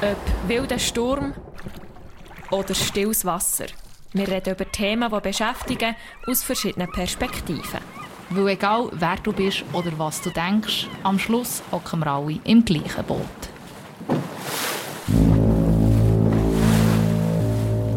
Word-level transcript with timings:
Ob 0.00 0.48
wilder 0.48 0.78
Sturm 0.78 1.34
oder 2.52 2.72
stilles 2.72 3.24
Wasser. 3.24 3.66
Wir 4.12 4.28
reden 4.28 4.54
über 4.54 4.70
Themen, 4.70 5.10
die 5.12 5.20
beschäftigen, 5.20 5.96
aus 6.28 6.44
verschiedenen 6.44 6.88
Perspektiven. 6.92 7.80
Weil 8.30 8.48
egal 8.50 8.90
wer 8.92 9.16
du 9.16 9.32
bist 9.32 9.64
oder 9.72 9.90
was 9.98 10.22
du 10.22 10.30
denkst, 10.30 10.86
am 11.02 11.18
Schluss 11.18 11.64
hocken 11.72 11.98
wir 11.98 12.12
alle 12.12 12.38
im 12.44 12.64
gleichen 12.64 13.04
Boot. 13.06 13.18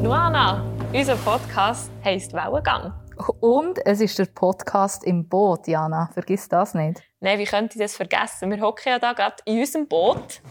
Luana, 0.01 0.65
unser 0.91 1.15
Podcast 1.17 1.91
heisst 2.03 2.33
Wellengang. 2.33 2.93
Und 3.41 3.77
es 3.85 4.01
ist 4.01 4.17
der 4.17 4.25
Podcast 4.25 5.03
im 5.03 5.29
Boot, 5.29 5.67
Jana. 5.67 6.09
Vergiss 6.15 6.49
das 6.49 6.73
nicht. 6.73 7.03
Nein, 7.19 7.37
wie 7.37 7.45
könnte 7.45 7.75
ich 7.75 7.81
das 7.81 7.95
vergessen? 7.95 8.49
Wir 8.49 8.59
hocken 8.59 8.89
ja 8.89 8.97
da 8.97 9.13
gerade 9.13 9.35
in 9.45 9.59
unserem 9.59 9.87
Boot. 9.87 10.41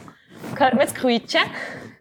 Hört 0.60 0.74
man 0.74 0.84
das 0.84 0.94
Quietschen? 0.94 1.40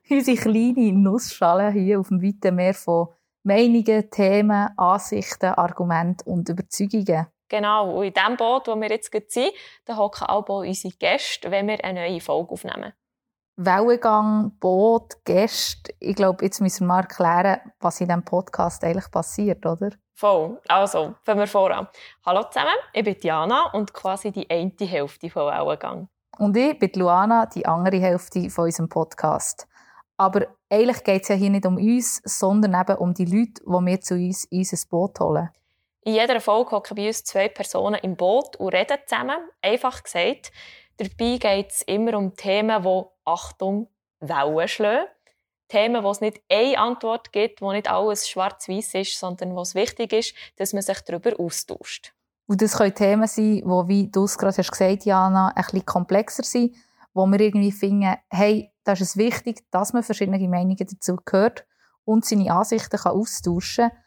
Unsere 0.10 0.36
kleine 0.36 0.92
Nussschale 0.92 1.72
hier 1.72 1.98
auf 1.98 2.10
dem 2.10 2.22
weiten 2.22 2.56
Meer 2.56 2.74
von 2.74 3.08
Meinungen, 3.44 4.12
Themen, 4.12 4.68
Ansichten, 4.76 5.54
Argumenten 5.54 6.30
und 6.30 6.50
Überzeugungen. 6.50 7.28
Genau, 7.48 7.96
und 7.96 8.04
in 8.04 8.14
dem 8.14 8.36
Boot, 8.36 8.68
wo 8.68 8.76
wir 8.76 8.90
jetzt 8.90 9.14
sind, 9.32 9.54
da 9.86 9.96
hocken 9.96 10.28
auch 10.28 10.46
unsere 10.50 10.94
Gäste, 10.96 11.50
wenn 11.50 11.70
wir 11.70 11.82
eine 11.86 12.02
neue 12.02 12.20
Folge 12.20 12.52
aufnehmen. 12.52 12.92
Wellengang, 13.56 14.52
Boot, 14.60 15.24
Gäste. 15.24 15.94
Ich 16.02 16.18
glaube, 16.18 16.44
jetzt 16.44 16.60
müssen 16.60 16.86
wir 16.86 16.96
mal 16.96 17.00
erklären, 17.04 17.62
was 17.80 18.02
in 18.02 18.08
diesem 18.08 18.26
Podcast 18.26 18.84
eigentlich 18.84 19.10
passiert, 19.10 19.66
oder? 19.66 19.92
Voll. 20.16 20.60
Also, 20.68 21.16
fangen 21.24 21.40
wir 21.40 21.48
voran. 21.48 21.88
Hallo 22.26 22.44
zusammen, 22.44 22.76
ich 22.92 23.06
bin 23.06 23.18
Diana 23.18 23.72
und 23.72 23.94
quasi 23.94 24.34
die 24.34 24.50
eine 24.50 24.74
Hälfte 24.82 25.30
von 25.30 25.48
Wellengang. 25.48 26.10
Und 26.40 26.56
ich 26.56 26.80
bin 26.80 26.92
Luana, 26.96 27.48
die 27.48 27.66
andere 27.66 28.00
Hälfte 28.00 28.50
von 28.50 28.64
unserem 28.64 28.88
Podcast. 28.88 29.68
Aber 30.16 30.48
eigentlich 30.70 31.04
geht 31.04 31.24
es 31.24 31.28
ja 31.28 31.36
hier 31.36 31.50
nicht 31.50 31.66
um 31.66 31.76
uns, 31.76 32.22
sondern 32.24 32.80
eben 32.80 32.98
um 32.98 33.14
die 33.14 33.26
Leute, 33.26 33.62
die 33.62 33.86
wir 33.86 34.00
zu 34.00 34.14
uns 34.14 34.46
in 34.46 34.60
unser 34.60 34.88
Boot 34.90 35.20
holen. 35.20 35.50
In 36.06 36.14
jeder 36.14 36.40
Folge 36.40 36.72
hocken 36.72 36.96
bei 36.96 37.08
uns 37.08 37.26
zwei 37.26 37.50
Personen 37.50 38.00
im 38.04 38.16
Boot 38.16 38.56
und 38.56 38.74
reden 38.74 39.00
zusammen. 39.06 39.36
Einfach 39.62 40.02
gesagt, 40.02 40.54
dabei 40.96 41.38
geht 41.40 41.72
es 41.72 41.82
immer 41.82 42.18
um 42.18 42.34
Themen, 42.38 42.84
die, 42.84 43.02
Achtung, 43.26 43.90
Wellen 44.22 44.68
schlagen. 44.70 45.08
Themen, 45.68 46.06
wo 46.06 46.12
es 46.12 46.22
nicht 46.22 46.42
eine 46.50 46.80
Antwort 46.80 47.34
gibt, 47.34 47.62
wo 47.62 47.74
nicht 47.74 47.92
alles 47.92 48.30
schwarz-weiß 48.30 48.94
ist, 48.94 49.20
sondern 49.20 49.58
wo 49.58 49.62
es 49.62 49.76
wichtig 49.76 50.14
ist, 50.14 50.36
dass 50.56 50.72
man 50.72 50.84
sich 50.84 51.02
darüber 51.02 51.38
austauscht. 51.38 52.14
Und 52.50 52.64
das 52.64 52.76
können 52.76 52.96
Themen 52.96 53.28
sein, 53.28 53.58
die, 53.58 53.64
wie 53.64 54.10
du 54.10 54.24
es 54.24 54.36
gerade 54.36 54.58
hast 54.58 54.72
gesagt 54.72 55.06
Jana, 55.06 55.50
ein 55.50 55.64
bisschen 55.64 55.86
komplexer 55.86 56.42
sind, 56.42 56.76
wo 57.14 57.28
wir 57.28 57.40
irgendwie 57.40 57.72
finden, 57.72 58.16
hey, 58.32 58.74
da 58.84 58.94
ist 58.94 59.02
es 59.02 59.18
wichtig, 59.18 59.64
dass 59.70 59.94
man 59.94 60.02
verschiedene 60.02 60.40
Meinungen 60.50 60.76
dazu 60.76 61.20
hört 61.30 61.68
und 62.06 62.26
seine 62.26 62.52
Ansichten 62.52 62.98
kann 62.98 63.12
austauschen 63.12 63.90
kann. 63.90 63.98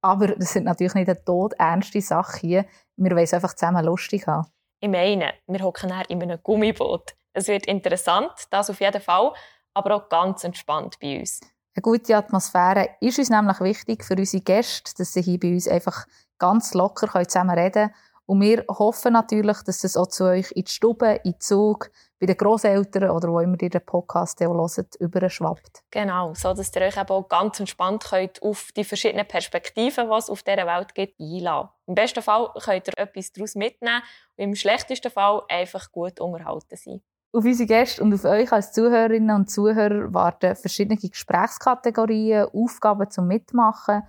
Aber 0.00 0.26
das 0.26 0.54
sind 0.54 0.64
natürlich 0.64 0.94
nicht 0.94 1.08
eine 1.08 1.24
todernste 1.24 2.00
Sache 2.00 2.40
hier. 2.40 2.66
Wir 2.96 3.12
wollen 3.12 3.22
es 3.22 3.32
einfach 3.32 3.54
zusammen 3.54 3.84
lustig 3.84 4.26
haben. 4.26 4.48
Ich 4.80 4.88
meine, 4.88 5.32
wir 5.46 5.60
hocken 5.60 5.92
in 6.08 6.20
einem 6.20 6.40
Gummiboot. 6.42 7.14
Es 7.32 7.46
wird 7.46 7.66
interessant, 7.66 8.32
das 8.50 8.70
auf 8.70 8.80
jeden 8.80 9.00
Fall, 9.00 9.32
aber 9.72 9.94
auch 9.94 10.08
ganz 10.08 10.42
entspannt 10.42 10.96
bei 11.00 11.20
uns. 11.20 11.40
Eine 11.76 11.82
gute 11.82 12.16
Atmosphäre 12.16 12.90
ist 13.00 13.20
uns 13.20 13.30
nämlich 13.30 13.60
wichtig 13.60 14.04
für 14.04 14.16
unsere 14.16 14.42
Gäste, 14.42 14.92
dass 14.98 15.12
sie 15.12 15.22
hier 15.22 15.38
bei 15.38 15.52
uns 15.52 15.68
einfach 15.68 16.06
ganz 16.38 16.74
locker 16.74 17.06
zusammen 17.28 17.58
reden 17.58 17.72
können. 17.72 17.94
Und 18.26 18.40
wir 18.40 18.64
hoffen 18.68 19.12
natürlich, 19.12 19.62
dass 19.64 19.80
das 19.80 19.96
auch 19.96 20.06
zu 20.06 20.24
euch 20.24 20.50
in 20.52 20.64
die 20.64 20.70
Stube, 20.70 21.20
in 21.24 21.32
den 21.32 21.40
Zug, 21.40 21.90
bei 22.18 22.26
den 22.26 22.38
Großeltern 22.38 23.10
oder 23.10 23.28
wo 23.28 23.40
immer 23.40 23.60
ihr 23.60 23.68
den 23.68 23.84
Podcast 23.84 24.40
hört, 24.40 24.94
überschwappt. 24.98 25.82
Genau, 25.90 26.32
so 26.32 26.54
dass 26.54 26.74
ihr 26.74 26.82
euch 26.82 26.96
eben 26.96 27.10
auch 27.10 27.28
ganz 27.28 27.60
entspannt 27.60 28.04
könnt 28.04 28.42
auf 28.42 28.70
die 28.74 28.84
verschiedenen 28.84 29.28
Perspektiven, 29.28 30.08
die 30.08 30.16
es 30.16 30.30
auf 30.30 30.42
dieser 30.42 30.66
Welt 30.66 30.94
gibt, 30.94 31.20
einladen. 31.20 31.68
Im 31.86 31.94
besten 31.94 32.22
Fall 32.22 32.48
könnt 32.64 32.88
ihr 32.88 32.98
etwas 32.98 33.32
daraus 33.32 33.54
mitnehmen 33.56 34.02
und 34.36 34.44
im 34.44 34.54
schlechtesten 34.54 35.10
Fall 35.10 35.42
einfach 35.50 35.92
gut 35.92 36.18
unterhalten 36.18 36.76
sein. 36.76 37.02
Auf 37.30 37.44
unsere 37.44 37.66
Gäste 37.66 38.02
und 38.02 38.14
auf 38.14 38.24
euch 38.24 38.50
als 38.52 38.72
Zuhörerinnen 38.72 39.36
und 39.36 39.50
Zuhörer 39.50 40.14
warten 40.14 40.56
verschiedene 40.56 40.96
Gesprächskategorien, 40.96 42.46
Aufgaben 42.54 43.10
zum 43.10 43.26
Mitmachen 43.26 44.02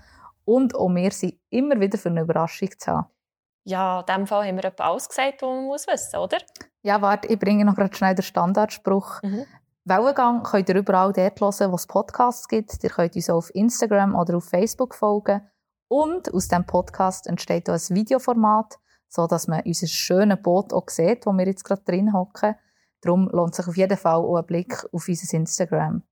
und 0.45 0.75
auch 0.75 0.89
wir 0.89 1.11
sind 1.11 1.39
immer 1.49 1.79
wieder 1.79 1.97
für 1.97 2.09
eine 2.09 2.21
Überraschung 2.21 2.69
zu 2.77 2.91
haben. 2.91 3.07
Ja, 3.63 4.01
in 4.01 4.05
diesem 4.05 4.27
Fall 4.27 4.47
haben 4.47 4.57
wir 4.57 4.65
etwas 4.65 5.09
gesagt, 5.09 5.41
was 5.41 5.49
man 5.49 5.65
muss 5.65 5.87
wissen 5.87 6.17
oder? 6.17 6.37
Ja, 6.83 7.01
warte, 7.01 7.27
ich 7.27 7.39
bringe 7.39 7.65
noch 7.65 7.75
gerade 7.75 7.95
schnell 7.95 8.13
den 8.13 8.21
Standardspruch. 8.21 9.23
Mhm. 9.23 9.45
Wellengang 9.85 10.43
könnt 10.43 10.69
ihr 10.69 10.75
überall 10.75 11.13
dort 11.13 11.41
hören, 11.41 11.71
wo 11.71 11.75
es 11.75 11.87
Podcasts 11.87 12.47
gibt. 12.47 12.83
Ihr 12.83 12.89
könnt 12.91 13.15
uns 13.15 13.29
auch 13.29 13.37
auf 13.37 13.53
Instagram 13.55 14.15
oder 14.15 14.37
auf 14.37 14.45
Facebook 14.45 14.93
folgen. 14.93 15.41
Und 15.87 16.33
aus 16.33 16.47
diesem 16.47 16.65
Podcast 16.65 17.27
entsteht 17.27 17.69
auch 17.69 17.73
ein 17.73 17.95
Videoformat, 17.95 18.79
so 19.07 19.27
dass 19.27 19.47
man 19.47 19.61
unser 19.63 19.87
schönes 19.87 20.41
Boot 20.41 20.73
auch 20.73 20.89
sieht, 20.89 21.25
wo 21.25 21.33
wir 21.33 21.45
jetzt 21.45 21.63
gerade 21.63 21.83
drin 21.83 22.13
hocken. 22.13 22.55
Darum 23.01 23.29
lohnt 23.31 23.55
sich 23.55 23.67
auf 23.67 23.77
jeden 23.77 23.97
Fall 23.97 24.15
auch 24.15 24.37
ein 24.37 24.45
Blick 24.45 24.85
auf 24.91 25.07
unser 25.07 25.37
Instagram. 25.37 26.03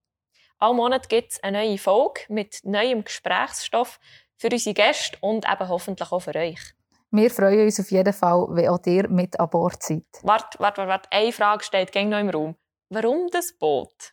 All 0.59 0.73
Monat 0.73 1.09
gibt 1.09 1.33
es 1.33 1.43
eine 1.43 1.57
neue 1.57 1.77
Folge 1.77 2.21
mit 2.29 2.61
neuem 2.63 3.03
Gesprächsstoff 3.03 3.99
für 4.43 4.49
unsere 4.51 4.73
Gäste 4.73 5.17
und 5.21 5.45
eben 5.49 5.69
hoffentlich 5.69 6.11
auch 6.11 6.19
für 6.19 6.35
euch. 6.35 6.59
Wir 7.11 7.31
freuen 7.31 7.63
uns 7.63 7.79
auf 7.79 7.91
jeden 7.91 8.11
Fall, 8.11 8.47
wenn 8.49 8.67
auch 8.67 8.85
ihr 8.85 9.07
mit 9.07 9.39
an 9.39 9.49
Bord 9.49 9.81
seid. 9.81 10.03
Warte, 10.23 10.59
warte, 10.59 10.85
warte. 10.85 11.09
Eine 11.11 11.31
Frage 11.31 11.63
steht 11.63 11.93
gegen 11.93 12.09
noch 12.09 12.19
im 12.19 12.29
Raum. 12.29 12.55
Warum 12.89 13.29
das 13.31 13.53
Boot? 13.53 14.11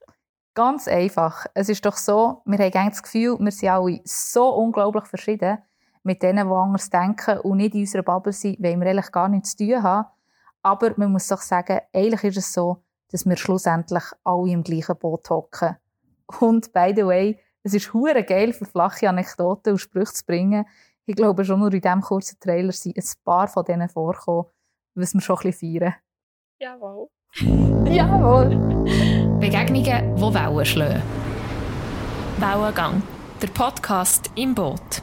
Ganz 0.54 0.86
einfach. 0.86 1.46
Es 1.54 1.68
ist 1.68 1.84
doch 1.84 1.96
so, 1.96 2.42
wir 2.44 2.58
haben 2.58 2.90
das 2.90 3.02
Gefühl, 3.02 3.38
wir 3.40 3.50
sind 3.50 3.70
alle 3.70 4.00
so 4.04 4.50
unglaublich 4.50 5.06
verschieden. 5.06 5.58
Mit 6.04 6.22
denen, 6.22 6.46
die 6.48 6.54
anders 6.54 6.90
denken 6.90 7.40
und 7.40 7.56
nicht 7.56 7.74
in 7.74 7.80
unserer 7.80 8.02
Bubble 8.02 8.32
sind, 8.32 8.62
wollen 8.62 8.80
wir 8.80 8.90
eigentlich 8.90 9.12
gar 9.12 9.28
nichts 9.28 9.56
zu 9.56 9.66
tun 9.66 9.82
haben. 9.82 10.08
Aber 10.62 10.92
man 10.96 11.10
muss 11.10 11.26
doch 11.26 11.40
sagen, 11.40 11.80
eigentlich 11.92 12.22
ist 12.24 12.38
es 12.38 12.52
so, 12.52 12.84
dass 13.10 13.26
wir 13.26 13.36
schlussendlich 13.36 14.04
alle 14.22 14.50
im 14.50 14.62
gleichen 14.62 14.96
Boot 14.96 15.28
hocken. 15.28 15.76
Und 16.38 16.72
by 16.72 16.92
the 16.94 17.04
way, 17.04 17.40
es 17.62 17.74
ist 17.74 17.92
hure 17.92 18.24
geil, 18.24 18.52
für 18.52 18.64
flache 18.64 19.08
Anekdoten 19.08 19.72
und 19.72 19.78
Sprüche 19.78 20.12
zu 20.12 20.24
bringen. 20.24 20.66
Ich 21.06 21.16
glaube, 21.16 21.44
schon 21.44 21.60
nur 21.60 21.72
in 21.72 21.80
diesem 21.80 22.00
kurzen 22.00 22.38
Trailer 22.40 22.72
sind 22.72 22.96
ein 22.96 23.04
paar 23.24 23.48
von 23.48 23.64
denen 23.64 23.88
vorkommen, 23.88 24.46
was 24.94 25.14
wir 25.14 25.20
schon 25.20 25.36
ein 25.38 25.50
bisschen 25.50 25.80
feiern. 25.80 25.94
Jawohl. 26.60 27.08
Jawohl. 27.90 28.56
Begegnungen, 29.38 30.16
die 30.16 30.34
Wellen 30.34 30.64
schlagen. 30.64 31.02
Wellengang. 32.38 33.02
Der 33.42 33.48
Podcast 33.48 34.30
im 34.34 34.54
Boot. 34.54 35.02